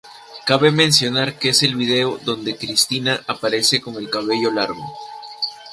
Cabe 0.47 0.71
mencionar 0.71 1.37
que 1.37 1.49
es 1.49 1.61
el 1.61 1.75
vídeo 1.75 2.17
donde 2.25 2.57
Christina 2.57 3.21
aparece 3.27 3.81
con 3.81 3.93
el 3.97 4.09
cabello 4.09 4.51
negro. 4.51 4.73